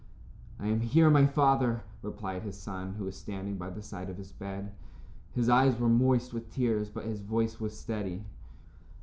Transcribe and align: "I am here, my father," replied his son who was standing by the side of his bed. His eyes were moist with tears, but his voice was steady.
"I 0.59 0.65
am 0.65 0.79
here, 0.79 1.11
my 1.11 1.27
father," 1.27 1.83
replied 2.01 2.41
his 2.41 2.57
son 2.57 2.93
who 2.95 3.03
was 3.03 3.15
standing 3.15 3.57
by 3.57 3.69
the 3.69 3.83
side 3.83 4.09
of 4.09 4.17
his 4.17 4.31
bed. 4.31 4.73
His 5.35 5.47
eyes 5.47 5.77
were 5.79 5.89
moist 5.89 6.33
with 6.33 6.49
tears, 6.49 6.89
but 6.89 7.05
his 7.05 7.21
voice 7.21 7.59
was 7.59 7.77
steady. 7.77 8.25